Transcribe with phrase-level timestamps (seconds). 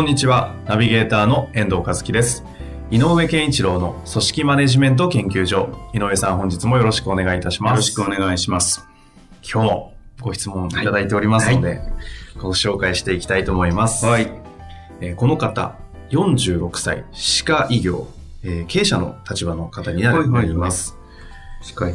[0.00, 0.54] こんにちは。
[0.66, 2.42] ナビゲーターの遠藤和樹です。
[2.90, 5.68] 井上健一郎の組織マネジメント研究所。
[5.92, 7.70] 井上さん、本日もよろしくお願いいたします。
[7.72, 8.88] よろしくお願いします。
[9.42, 11.82] 今日もご質問いただいておりますので、
[12.38, 14.06] ご紹介していきたいと思います。
[14.06, 14.32] はい。
[15.02, 15.76] えーこの方、
[16.08, 18.06] 46歳、歯科医業、
[18.42, 20.96] えー経営者の立場の方になはいはいります。
[21.62, 21.94] 近い。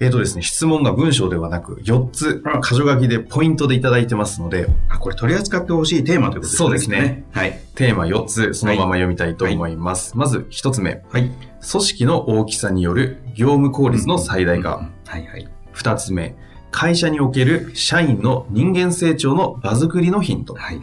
[0.00, 6.58] えっ、とですね、質問が文章ではなく、4つ、あ箇条書きでポイントでいただいてますので、あ、これ取り扱ってほしいテーマということですね。
[6.58, 7.24] そうですね。
[7.32, 7.60] はい。
[7.74, 10.16] テーマ4つ、そのまま読みたいと思います。
[10.16, 11.30] まず1つ目、はい。
[11.70, 14.76] 組織の大きさによる業務効率の最大化。
[14.76, 15.48] うんはいはい。
[15.72, 16.36] 二つ目、
[16.70, 20.54] 会社における社員の人間成長の場作りのヒント。
[20.54, 20.80] はい。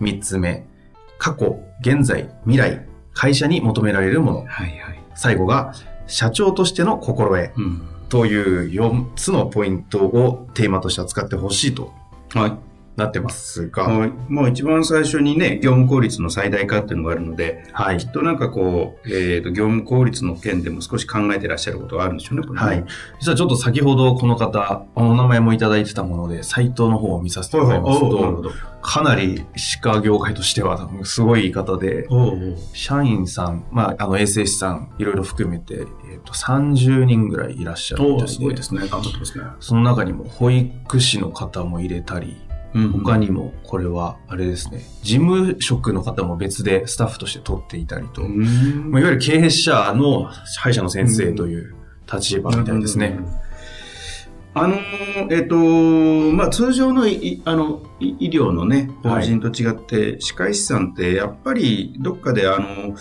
[0.00, 0.66] 三つ目、
[1.18, 4.38] 過去、現在、未来、会社に求められるもの。
[4.38, 4.78] はいはい。
[5.14, 5.74] 最後が、
[6.06, 7.82] 社長としての心得うん。
[8.08, 11.92] という4つのポイントをテーマとして扱ってほしいと
[12.34, 12.67] はい。
[12.98, 14.12] なってますが、はい。
[14.28, 18.06] もう一番最初にね、業務効率の最大化っていうのがあるので、はいき。
[18.06, 22.84] っとなんかこう、えっ、と、業務効率の件でも少し考えてらっしゃることがあるんでしょうね、これねはい。
[23.20, 28.52] 実はちょっと先ほどこの方、お名前もいただいてたもので、サイトの方を見させてもらいますと。
[28.80, 38.86] かなり歯科業界としてはすごい方で、おうおう社員さん、まあ、あの衛生士さん、いろいろ含めて、えっと30人ぐらいいらっしゃるみたいおうすごいですね。
[38.88, 39.44] 頑張ってますね。
[39.60, 42.36] その中にも保育士の方も入れたり、
[42.74, 42.92] うん。
[42.92, 48.90] 他にもこれはあれですね、事務職の方も別でスタッフとして取っていたりと、うん。
[48.90, 51.74] まあいわゆる経営者の歯医者の先生という
[52.12, 53.18] 立場みたいですね。
[54.54, 54.80] あのー
[55.30, 55.54] えっ、と
[56.34, 62.96] まあ、通常のいあのい医療のね、法人と違って、歯科医師さんって、やっぱりどっかで、あの、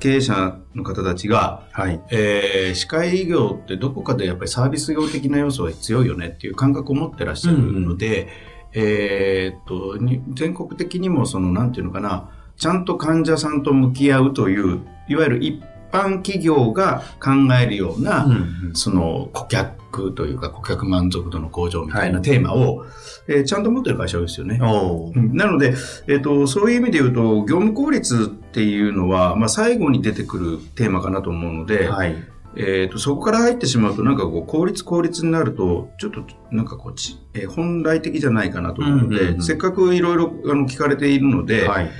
[0.00, 2.00] 経営者の方たちが、はい。
[2.10, 8.28] えー歯科医業ってどこかでやっぱりサービス業的な要素が強いよねっていう感覚を持ってらっしゃるので、
[8.72, 15.62] えーっと、に全国的にもその、なんていうのかな、ちゃんと患者さんと向き合うという、いわゆる一
[15.92, 22.84] 般企業が考えるような、うんその顧客というか顧客満足度の向上みたいなはいテーマを、
[23.28, 24.58] えーちゃんと持ってる会社ですよね。
[24.58, 25.74] なので、
[26.08, 32.16] えっとそういう意味で言うと業務効率っていうのは、まあ、最後に出てくるテーマかなと思うので、はい。
[32.56, 41.90] えっとそこから入ってしまうとなんかこう効率効率になるとちょっとなんかこうち、えー本来的じゃないかなと思うので、うんうんうんせっかくいろいろあの聞かれているので、はい。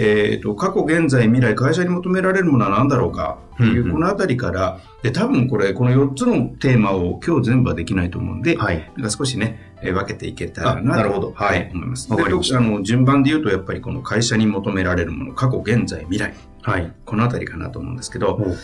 [0.00, 8.92] えっと過去現在未来会社に求められるものは何だろうかっていう、うんうんこのあたりからで多分これこの4つのテーマを今日全部はできないと思うんで、はい。
[8.96, 12.08] なんか少しね、えー分けていけたらなあなるほどとはい思います。
[12.08, 12.28] であ
[12.60, 16.92] の順番で言うと、やっぱりこの会社に求められるもの、過去、現在、未来、はい。
[17.04, 18.56] このあたりかなと思うんですけど、う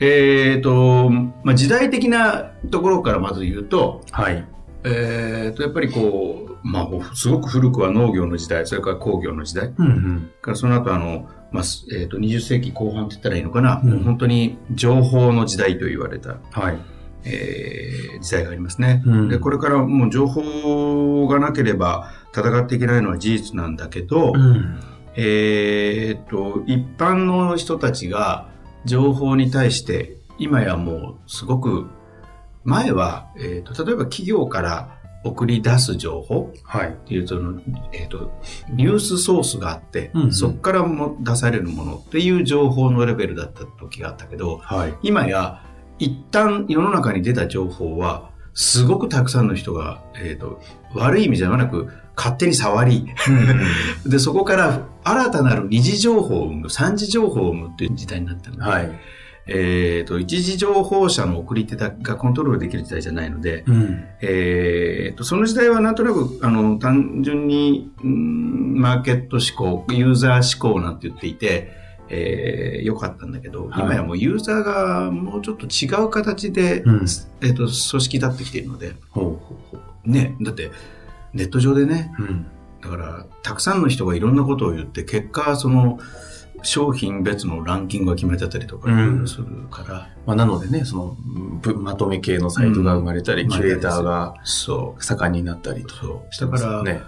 [0.00, 4.44] えっ、と、まあ、時代的なところからまず言うと、はい。
[4.84, 10.30] えっ、と、やっぱりこう、まあ、すごく古くは農業の時代、それから工業の時代、うんうん。
[10.42, 16.78] からその後あの、まあ、すえっ、と、20世紀後半って言ったらいいのかな、うんもう本当に情報の時代と言われた、はい。
[17.24, 19.02] えー時代がありますね。
[19.04, 24.80] うんで、これからもう情報がなければ戦っていけないのは事実なんだけど、うん。
[25.16, 28.48] えーっと、一般の人たちが
[28.84, 31.88] 情報に対して、今やもうすごく、
[32.64, 36.88] 前は、えーっと、例えば企業から送り出す情報はい。
[36.88, 37.60] っていうその、
[37.92, 38.30] えーっと、
[38.70, 44.94] ニュースソースがあって、うんうんそこからも出されるものっていう情報のレベルだった時があったけど、はい。
[45.02, 45.62] 今や
[45.98, 50.60] 一旦世の中に出た情報はすごくたくさんの人が、えー、と
[50.94, 53.06] 悪い意味じゃなく勝手に触り
[54.06, 59.00] でそこから新たなる二次情報を生む三次情報を生むっていう時代になったので、はい。
[59.46, 64.04] えー、と一次情報者の送り手がコントロールできる時代じゃないので、うん。
[64.22, 71.72] えー、とその時代はなんとなくあの単純にうんマーケット思考ユーザー思考なんて言っていて、
[72.08, 76.94] えー、よかったんだけど、はい今やもうユーザーがもうちょっと違う形で、うん
[77.42, 80.10] えー、と組織立ってきているので、ほうほうほう。
[80.10, 80.70] ね、だって
[81.34, 82.46] ネット上でねうん。
[82.80, 85.98] だからたくさんの人がいろんなことを言って結果その
[86.64, 89.28] 商品別のランキングが決めてたりとかうん。
[89.28, 91.16] するから、まあ、なのでね、その、
[91.60, 93.50] ぶまとめ系のサイトが生まれたり、うん。
[93.50, 96.34] キュレーターがそ盛んになったりうとそう。
[96.34, 97.02] してますよね。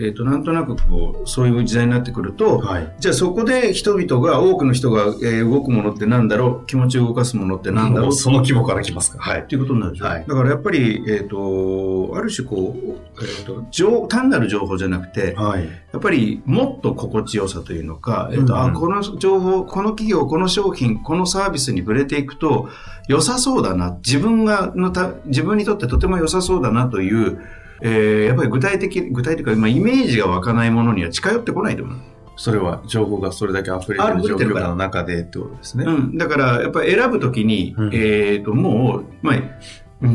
[0.00, 2.94] えっ、と、なんとなくこう、そういう時代になってくると、はい。
[3.00, 6.66] じゃあそこで人々が、多くの人が、えー動くものってなんだろう？
[6.66, 8.12] 気持ちを動かすものってなんだろう？
[8.12, 9.18] その規模から来ますか？
[9.18, 9.40] はい。
[9.40, 15.64] っていうことになるでしょ、はいだからやっぱり、えっ、と、ある種こう、えっ、と、情、単なる情報じゃなくて、はい。
[15.64, 22.68] やっぱりもっと心地よさというのか、えっ、と、うんうんあ、この情報、この企業、この商品、このサービスに触れていくと、
[23.08, 27.40] 良さそうだな、自分が、のた、自分にとってとても良さそうだなという、
[27.82, 31.96] えーやっぱり具体的、具体的か、今イメージが湧かないものには近寄ってこないと思う。
[32.36, 35.84] それは情報がそれだけ溢れてる状況の中でってことですね。
[35.86, 36.16] うん。
[36.16, 39.36] だから、やっぱり選ぶときに、うんえっ、と、もう、まあ、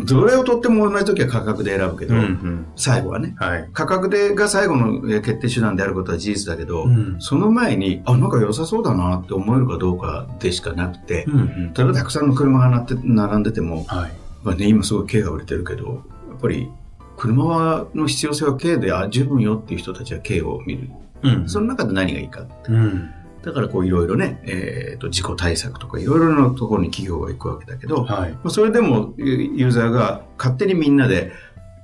[0.05, 2.65] どれをとっても同じときは価格で選ぶけど、うんうん。
[2.77, 3.35] 最後はね。
[3.37, 3.69] はい。
[3.73, 11.73] 価格でが最後のえー決定手段であることは事実だけど、うんその前に、あ、なんか良さそうだなって思えるかどうかでしかなくて、うんうん。
[11.73, 14.11] 例えばたくさんの車がなって並んでても、はい。
[14.43, 15.85] まあね、今すごい軽が売れてるけど、
[16.29, 16.69] やっぱり
[17.17, 20.89] 車はの必要性は軽であ十分よっていう人たちは軽を見る。
[21.21, 22.45] うんその中で何がいいか。
[22.67, 23.11] うん。
[23.43, 28.31] だからこういろいろね、えっ、と、事故対策とかいろいろなところに企業が行くわけだけど、はい。
[28.31, 29.25] まあそれでもユ
[29.55, 31.31] ユーザーが勝手にみんなで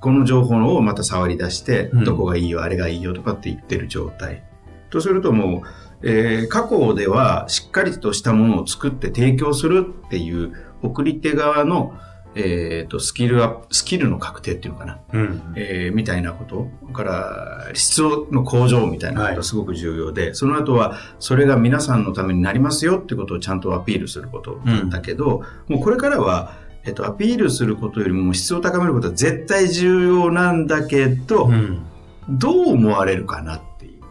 [0.00, 4.42] この情報をまた触り出して、うんどこがいいよ、あれがいいよとかって言ってる状態。
[4.88, 5.62] とするとも
[6.02, 11.92] う、えー過去ではしっかりとしたものを作って提供するっていう送り手側の、
[12.34, 14.98] えー、とスキルアップ、スキルの確定っていうのかな。
[15.12, 15.54] うん。
[15.56, 16.68] えーみたいなこと。
[16.88, 24.60] だから、質の向上みたいなことがすごく重要で、その後は、それが皆さんのためになりますよってことをちゃんとアピールすること
[24.90, 26.52] だけど、もうこれからは、
[26.84, 31.82] えっと、アピールすることよりも質を高めることは絶対重要なんだけど、うん。
[32.28, 34.02] どう思われるかなっていう。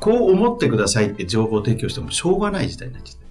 [0.00, 3.21] こう思ってくださいって情報を提供してもしょうがない時代になっちゃって。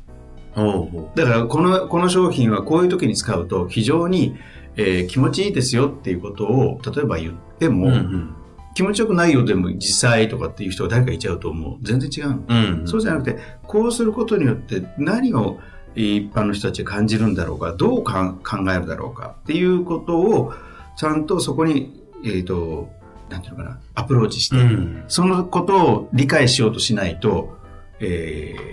[1.16, 4.36] だから、この、この商品はこういう時に使うと非常に、
[4.76, 8.36] えー気持ちいいですよっていうことを、例えば言っても、うんうん。
[8.74, 11.78] 気持ちよくないよでも実際とかっていう人が誰かいちゃうと思う。
[11.82, 12.44] 全然違うの。
[12.48, 12.88] うん。
[12.88, 15.60] そうじゃなくて、こうすることによって何を
[15.96, 20.54] 一般の人たちが感じるんだろうか、どうかん考えるだろうかっていうことを、
[20.98, 22.90] ちゃんとそこに、えっ、と、
[23.30, 25.04] なんていうのかな、アプローチして、うん。
[25.08, 27.58] そのことを理解しようとしないと、
[28.02, 28.72] えー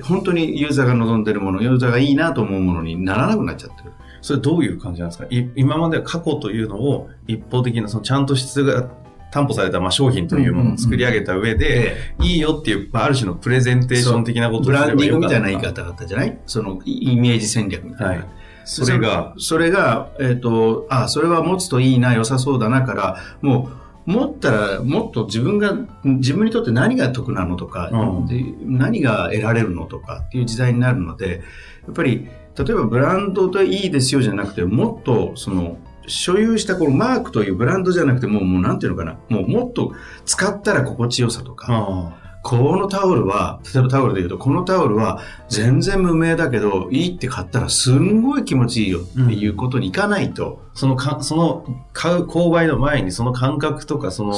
[0.00, 3.92] 本当にユーザーが望んでるもの、ユーザーがいいなと思うものにならなくなっちゃってる。
[4.22, 5.26] それどういう感じなんですか？
[5.28, 8.88] い今までは過去というのを一方的な、そのちゃんと質が
[9.30, 16.38] 担保されたまあ商品というものを作り上げた上で、いいよっていう、まあ、ある種のプレゼンテーション的なことをブランディングみたいな言い方だったじゃない？
[16.46, 18.06] そのイメージ戦略みたいな。
[18.06, 18.26] はい。
[18.64, 25.74] それが、それが、えっ、と、あ、それは持つといいな、良さそうだなから、もう、持ったらもっと自分が、
[26.04, 28.26] 自分にとって何が得なのとか、うん。
[28.26, 31.42] で何が得られるのとかっていう時代になるので、
[31.86, 39.92] やっぱり、例えばブランドといいですよじゃなくて、もっと、その、所有したこのマークというブランドじゃなくて、もう、もうなんていうのかな、もうもっと
[40.24, 45.20] 使ったら心地よさとか、あこのタオルは、例えばタオルで言うと、このタオルは
[45.50, 54.34] 全然無名だけど、いいって買ったらすんごい気持ちいいよっていうことにいかないと、そのか、その、買う、購買の前にその感覚とか、その、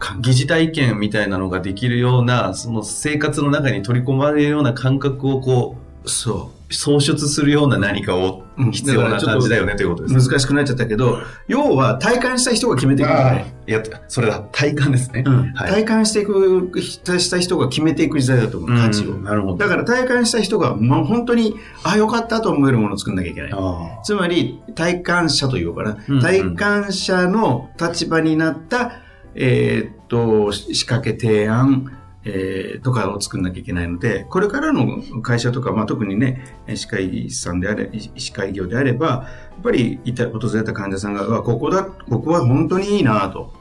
[0.00, 5.76] 関疑似体験みたいなのができるような、その生活の中に取り込まれるような感覚をこ
[6.06, 10.14] そう、創出するような何かをうん必要な感じだよねということです。
[10.14, 10.30] う。
[10.30, 13.54] 難しくなっちゃったけど、要は体感した人が決めていくね。
[13.66, 15.22] いや、それだ、体感ですね。
[15.24, 19.12] うんはい体感していく、した人が決めていく時代だと思う、価値を。
[19.12, 19.56] うんなるほど。
[19.56, 21.54] だから体感した人が、もう本当に、
[21.84, 23.50] あ、よかったと思えるものを作んなきゃいけない。
[23.54, 28.92] あつまり、体感者というかな、うんうん体感者の立場になった、
[29.34, 31.92] えーっと、仕掛け提案、
[32.30, 36.44] えーとかを作んなきゃいけないので、これからの会社とか、まあ、特にね、
[36.74, 43.52] 歯科医さんであれ、歯科医業であれば、やっぱりいた訪れた患者さんが、ここだ、ここは本当にいいなと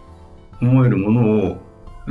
[0.62, 1.58] 思えるものを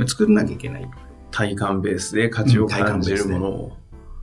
[0.07, 0.89] 作んなきゃいけない。
[1.29, 3.77] 体感ベースで価値を感じるものを。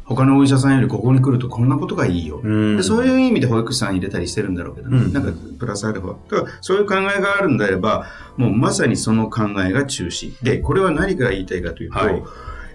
[0.06, 2.40] 他のお医者さんよりここに来るとこんなことがいいよ。
[2.42, 6.30] うんでそういう意味で保育士さん入れたりしてるんだろうけどね、うんなんかプラスアルファ。
[6.30, 8.06] だからそういう考えがあるんであれば、
[8.36, 10.34] もうまさにその考えが中心。
[10.42, 12.22] で、これは何が言いたいかというと、はい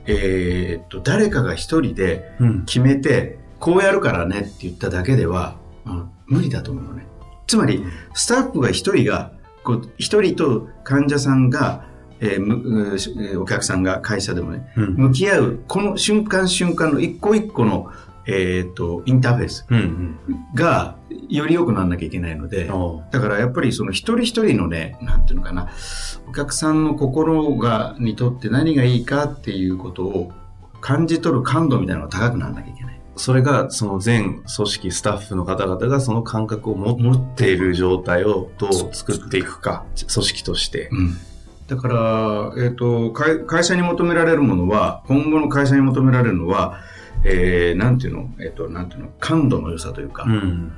[0.07, 2.65] えーっと、誰かが一人でうん。
[2.65, 5.55] 決めて、こうやるからねって言っただけでは、
[5.86, 7.07] うん無理だと思うのね。
[7.48, 7.83] つまり、
[8.13, 9.31] スタッフが一人が、
[9.98, 11.86] 一人と患者さんが、
[12.21, 14.95] えーお客さんが会社でもね、うん。
[14.95, 17.91] 向き合う、この瞬間瞬間の一個一個の、
[18.25, 20.17] えーっと、インターフェースうん。
[20.53, 20.95] が、
[21.29, 23.01] より良くならなきゃいけないので、うん。
[23.11, 25.69] だからやっぱりその一人一人のね、なんていうのかな、
[26.27, 30.31] お客さんの心が、にとって何がいいかっていうことを
[30.81, 33.01] 感じ取る感度みたいなのが高くならなきゃいけない。
[33.15, 40.89] それが、その全組織、スタッフの方々がその感覚を持っている状態をどう作っていくか、組織として。
[40.91, 41.17] うん。
[41.69, 46.79] だから、えっ、と会、会社に求められるものは、今後の会社に求められるのは、
[47.23, 50.71] えー、なんていうの、えっ、と、なんていうの、感度の良さというか、うん。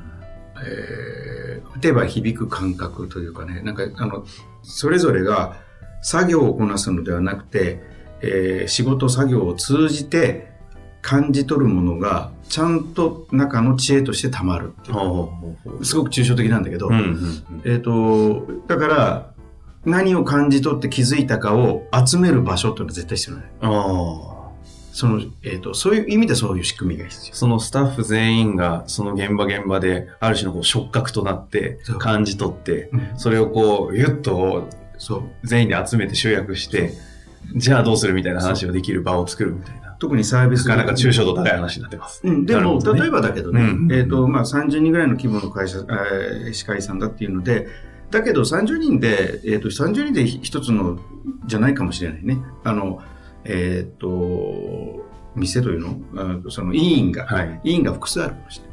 [0.63, 4.25] えー、打てば響く感覚というかね、なんか、あの、
[4.63, 5.55] それぞれが
[6.01, 7.81] 作業をこなすのではなくて、
[8.21, 10.51] えー仕事作業を通じて
[11.01, 14.73] 感じ取るものが、ちゃんと中の知恵としてたまる
[15.83, 17.61] すごく抽象的なんだけど、うんうん。
[17.65, 19.30] えっ、と、だから、
[19.85, 23.45] 何を感じ取って気づいたかを集める場所っていうのは絶対必要ない。
[23.61, 23.69] うん。
[23.69, 24.41] ああ。
[24.93, 27.35] その、えっ、と、そういう意味でそういう仕組みが必要。
[27.35, 35.23] そのスタッフ全員がその現場現場である種のこう触覚となって感じ取ってうんそれをこうゆっとそう。
[35.43, 36.93] 全員で集めて集約して
[37.55, 42.21] じゃあどうするみたいな話をできる場を作るみたいな特にサービスなかなか抽象度高い話になってます。
[42.23, 47.67] うん、でも、ね例えばだけどね、うんえっ、と、まあ、30人ぐらいの規模の会社、えー歯科医さんだっていうので、
[48.11, 50.99] だけど30人で、えっ、と、30人で一つの、
[51.47, 52.37] じゃないかもしれないね。
[52.63, 53.01] あの、
[53.45, 55.03] えっ、と、
[55.35, 55.97] 店というの？
[56.15, 57.61] あその委員が、はい。
[57.63, 58.71] 委員が複数あるかもしれない。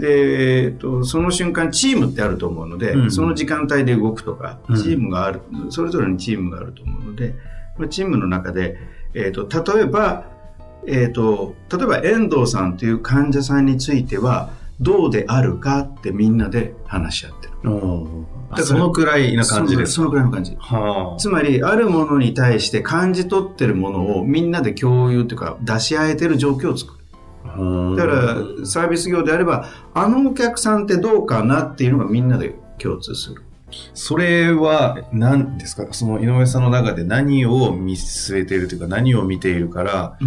[0.00, 7.34] で、えっと、その瞬間、チームってあると思うので、うんその時間帯で動くとか、うんチームがある、それぞれにチームがあると思うので、
[7.78, 8.76] まあチームの中で、
[9.14, 10.26] えっと、例えば、
[10.86, 17.52] えっと、例えば遠藤さんという患者さんについては、どうであるかってみんなで話し合ってる。
[18.56, 19.92] だそのくらいな感じです。
[19.92, 20.56] そのくらいの感じ。
[20.58, 21.18] はあ。
[21.18, 26.98] つまり、あるものに対して感じ取ってるものをみんなで共有というか、出し合えてる状況を作る。
[27.96, 28.36] だから、
[28.66, 33.42] サービス業であれば、あのお客さんってどうかなっていうのがみんなで共通する。
[33.92, 35.86] それは何ですか？
[35.92, 40.18] その井上さんの中で何を見据えているというか何を見ているから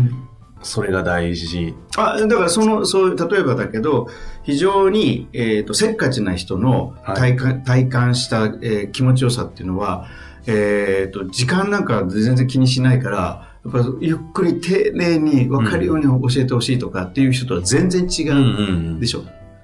[0.64, 1.76] それが大事。
[1.98, 4.08] あ、だからその、そういう、例えばだけど、
[4.44, 10.08] 非常に、えっ、と、せっかちな人の体感、体感した、えー気持ちよさっていうのは、
[10.48, 19.24] えっ、と、時間なんか全然気にしないから、やっぱゆっくり丁寧に分かるように教えてほしいとかっていう人とは全然違うんうでしょ。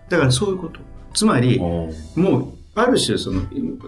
[0.10, 0.80] だからそういうこと。
[1.13, 3.42] つまり、もう、ある種、その、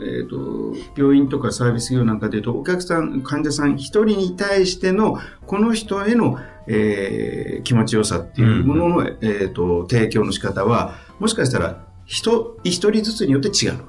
[0.04, 13.80] えっ、と、病院とかサービス業なんかでいうと、お客さん、患者さん一人に対しての、この人への、えー気持ちよさっていうものの、えっ、と、提供の仕方は、もしかしたら、人、一人ずつによって違うの。
[13.80, 13.86] な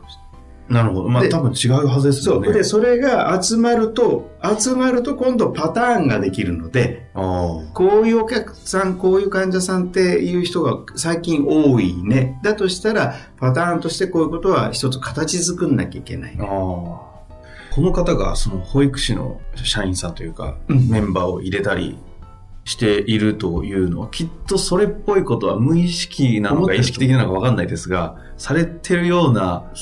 [0.84, 1.08] るほど。
[1.08, 2.34] まあで多分違うはずですそう。
[2.36, 2.52] よね。
[2.52, 12.38] で、それが集まると、集まると今度パターンができるので、こういうお客さん、こういう患者さんっていう人が最近多いね。
[12.44, 16.46] だとしたら、パターンとしてこういうことは一つ形作んなきゃいけないあー。
[16.46, 21.98] この方がその保育士の社員さんというか、うんメンバーを入れたり
[22.70, 29.72] しているというのはきっとそれっぽいことは無意識なのか意識的なのか分かんないですがされてるような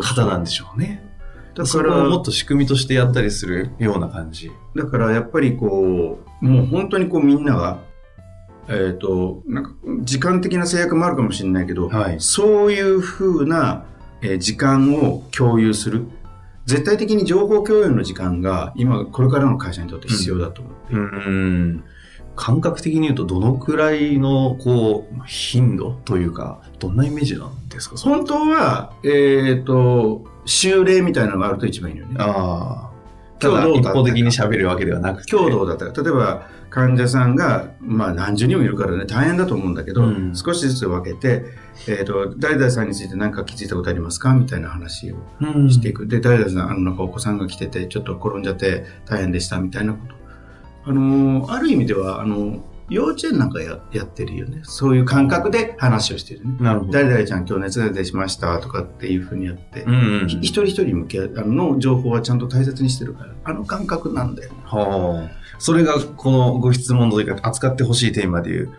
[0.00, 1.02] 方なんでしょうね。
[1.50, 4.52] だからそれをもっと仕組みとしてやったりするような感じ。
[4.76, 7.78] だからやっぱりこう、もう本当にこうみんなが、
[8.68, 9.72] えっ、と、なんか
[10.02, 13.84] 時間的な制約もあるかもしれないけど、はいそういうふうな、
[14.22, 16.06] えー時間を共有する。
[16.66, 21.02] 絶対的に情報共有の時間が今これからの会社にとって必要だと思っている。
[21.02, 21.84] うん
[22.42, 27.96] 感覚的に言うとどのくらいのこう頻度というかどんなイメージなんですか？
[27.98, 32.16] 本当は、えっ、と、修例みたいなのがあると一番いいのよね。
[32.18, 32.90] ああ。
[33.38, 35.30] ただ一方的に喋るわけではなくて。
[35.30, 40.34] 共同だったら、例えば患者さんが、まあ何十人もいるからね、大変だと思うんだけど、うん。
[40.34, 41.44] 少しずつ分けて、
[41.88, 44.32] えっ、と、誰々さんについて何か気づいたことありますか？
[44.32, 45.70] みたいな話をうん。
[45.70, 46.06] していく。
[46.06, 50.19] で、誰々さん、あの、なんかお子さんが来てて、ちょっと転んじゃって大変でした、みたいなこと。
[50.84, 52.58] あのーある意味では、あの、
[52.88, 54.62] 幼稚園なんかややってるよね。
[54.64, 56.56] そういう感覚で話をしてるね。
[56.60, 56.92] なるほど。
[56.92, 64.50] 誰々ちゃん今日熱が出しましたとかっていうふうにやって、うんうんひ一人一人向けあの情報はちゃんと大切にしてるから、あの感覚なんだよ。
[64.64, 65.40] はあ。
[65.60, 68.72] それがこのご質問というか扱ってほしいテーマでいう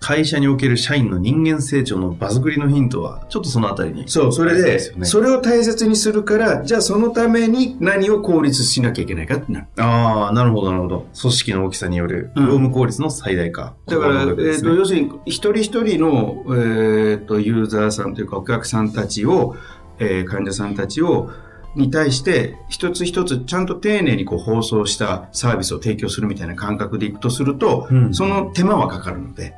[0.00, 4.04] 会社における社員の人間成長の場作りのヒントはちょっとそのあたりに。
[4.06, 9.66] そう、それで、それを大切にするから、じゃあそのために何を効率しなきゃいけないかってなる。
[9.76, 11.06] ああ、なるほど、なるほど。
[11.20, 13.74] 組織の大きさによるうん業務効率の最大化。
[13.86, 19.56] だから、ここえっ、と、要するに、一人一人の、えっ、と、ユーザーさんというか、お客さんたちを、
[19.98, 21.30] えー患者さんたちを、
[21.76, 29.54] に対して、一つ一つちゃんと丁寧にこう放送したサービスを提供するみたいな感覚でいくとすると、うんその手間はかかるので。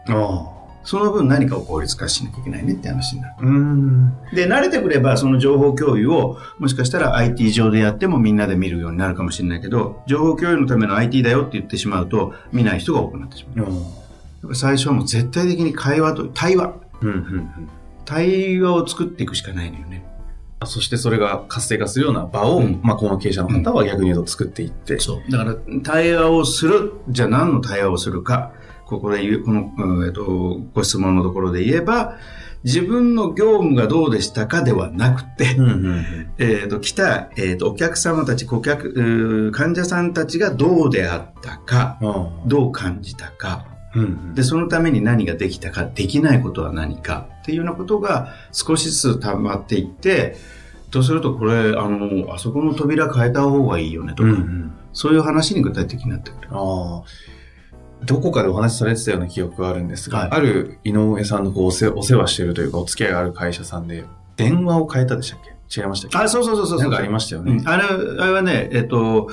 [0.82, 3.34] その分何かを効率化しなきゃいけないねって話になる。
[4.34, 13.66] で、慣れてくれば、その情報共有を、もしかしたら IT 上でやってもみんなで見るようになるかもしれないけど、情報共有のための IT だよって言ってしまうと、見ない人が多くなってしまう。
[13.66, 16.72] やっぱ最初はもう絶対的に会話と、対話。
[17.02, 17.50] うんうんうん。
[18.06, 20.02] 対話を作っていくしかないのよね。
[20.66, 25.00] そしてそれが活性化するような場を、うん、まあ、この経営者の方は逆に言うと作っていって。
[25.00, 25.30] そう。
[25.30, 26.92] だから、対話をする。
[27.08, 28.52] じゃあ何の対話をするか。
[28.84, 32.18] ここで言う、この、えっと、ご質問のところで言えば、
[32.64, 36.04] 自分の業務がどうでしたかではなくて、うんうんうん、
[36.38, 50.36] えっ、と、来た、えっ、ー、と、お客様たち、顧客、患者さんたちがどうであったか、うん、どう感じたか、うんうん、で、そのために何ができたか、できないことは何かっていうようなことが少しずつ溜まっていって、
[50.90, 56.48] とするとこれ、あの、あそこの扉変えた方がいいよねとか、うんうん、そういう話に具体的になってくる。
[56.50, 57.02] あ
[58.02, 64.04] どこかでお話しされてたような記憶があるんですが、はい、ある井上さんのこうお世お世話してるというか、お付き合いがある会社さんで、
[64.36, 65.80] 電話を変えたでしたっけ？
[65.80, 66.16] 違いましたっけ？
[66.16, 66.78] あ、そうそうそうそう。
[66.78, 67.52] なんかありましたよね。
[67.52, 69.28] うん、あれ、あれはね、えっと、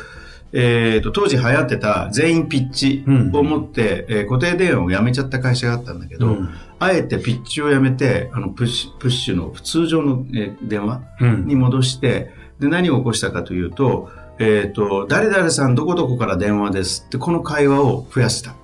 [0.54, 6.50] えーと、当時流行ってた全員ピッチを持って、うん、えー、固定電話をやめちゃった会社があったんだけど、うん、
[6.80, 11.02] あえてピッチをやめてあのプッシュプッシュの通常の、えー、電話
[11.46, 18.56] に戻して、うん、で何を起こしたかというと,、えーと「誰々さんどこどこから電話です」ってこの会話を増やした。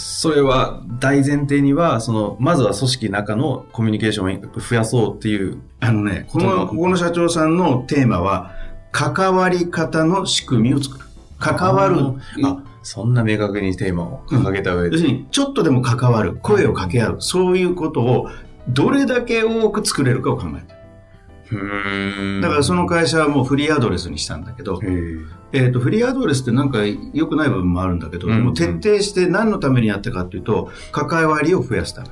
[0.00, 5.58] それは大前提には、その、まずは組織の中のコミュニケーションを増やそうっていう。
[5.80, 8.52] あのね、この、ここの社長さんのテーマは、
[8.92, 11.07] 関わり方の仕組みを作る。
[11.38, 11.96] 関わる。
[12.44, 18.28] あ、そんな明確にテーマを掲げた上で、要するに、ちょっとでも関わる、声を掛け合う、そういうことを、
[18.68, 20.78] どれだけ多く作れるかを考えて
[22.42, 24.80] だからその会社はもうフリーアドレスにしたんだけど、
[25.52, 25.58] え。
[25.68, 26.80] ーと、フリーアドレスってなんか
[27.14, 28.34] 良くない部分もあるんだけど、うん。
[28.34, 32.08] うん、もう徹底して何のためにやったかっていうと関わりを増やすため。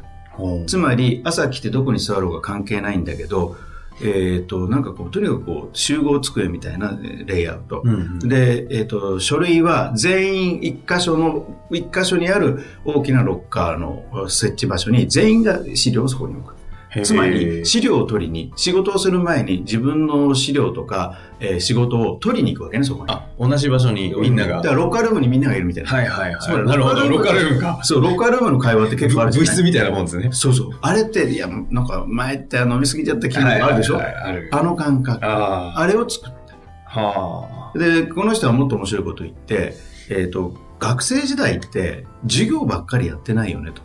[0.67, 3.57] つまり朝来てどこに座ろうが関係ないんだけど
[4.01, 7.83] えっ、ー、と、なんかこう、とにかくこう、集合机みたいなレイアウト。
[7.85, 16.56] うんうん、で、えっ、ー、と、書類は全員一箇所の、一箇所にある大きなロッカーの設置場所に全員が資料をそこに置く。
[17.03, 23.13] つまり資料を取りに仕事をする前に自分の資料とか、えー、仕事を取りに行くわけねそこに。
[23.13, 24.57] あ同じ場所にみんなが。
[24.57, 25.91] だからロッカールームにみんながいるみたいな。
[25.91, 26.67] はいはいはい。
[26.67, 27.81] なるほどロッカールームか。
[27.83, 29.49] そうロッカールームの会話って結構あるじゃない？
[29.49, 30.29] 物質みたいなもんですね。
[30.33, 30.71] そうそう。
[30.81, 35.19] あれっていやなんか前って飲みすぎちゃった気分あるでしょ、はいはいはい、あの感覚。
[35.23, 37.01] あれを作った。
[37.01, 37.79] はあ。
[37.79, 39.75] でこの人はもっと面白いこと言って
[40.09, 43.83] えっ、ー、と学生時代って授業ばっかりやってないよねと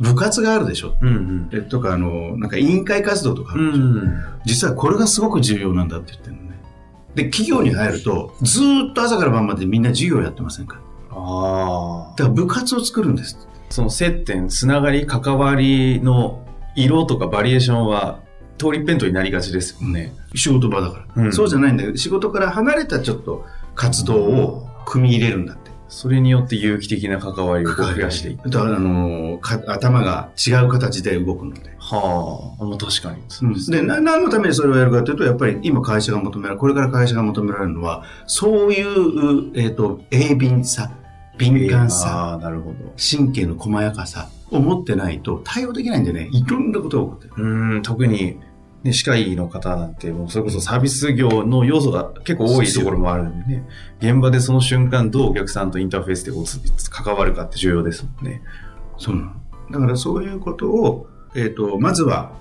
[0.00, 6.48] 部活があるでしょ、うんうん、とかあのなんか委員会活動とかあるでしょ、うんうん、実はこれがすごく重要なんだって言ってるのね。
[7.14, 10.80] で企業に入るとずっと朝から晩までみんな授業やってませんか？
[11.10, 18.20] ああだから部活を作るんですその接点つながり関わりの色とかバリエーションは
[18.56, 20.12] 通り一辺倒になりがちですよね。
[20.34, 28.50] 仕事場だから、うん、そうじゃないんだけど仕事から離れたちょっと活動を組み入れるんだってそれによって有機的な関わりを増やしていく。
[28.50, 31.74] だから、あの頭が違う形で動くので。
[31.78, 33.22] はあ、もう確かに。
[33.42, 40.90] うん、でな、何のためにそれをやるかというと、やっぱり今会社が求められる、これから会社が求められるのは、そういう、えっ、ー、と、鋭敏さ、
[41.38, 47.44] 敏感さ、あなるほど神経の細やかさを持ってないと対応できないんでね、いろんなことが起こってる。
[47.44, 48.38] うん、特に
[48.84, 53.68] ね、歯科医の方なんて、もうそれこそサービス業の要素が結構多いところもあるんでね、
[54.00, 56.44] 現場でその瞬間どうお客さんとインターフェースでこう
[56.90, 58.42] 関わるかって重要ですもんね。
[58.96, 59.32] そうなの。
[59.70, 62.32] だからそういうことを、えっ、ー、と、まずは、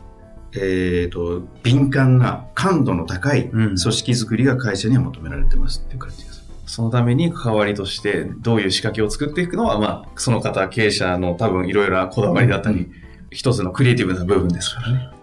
[0.53, 6.45] えっ、ー、と、敏感な感度の高い組織づくりが会社には求められてますっていう感じです。
[6.49, 12.91] うん、そのために関わりとしてどういう仕掛けを作っていくのは、まあ、その方、経営者の多分いろいろなこだわりだったり、うん、
[13.31, 15.16] 一つのクリエイティブな部分ですからね。